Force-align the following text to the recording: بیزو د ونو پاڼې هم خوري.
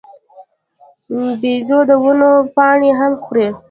بیزو 1.41 1.79
د 1.89 1.91
ونو 2.03 2.31
پاڼې 2.55 2.91
هم 2.99 3.13
خوري. 3.23 3.47